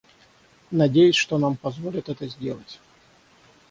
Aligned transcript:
Надеюсь, 0.71 1.15
что 1.15 1.37
нам 1.37 1.55
позволят 1.55 2.09
это 2.09 2.27
сделать. 2.27 2.79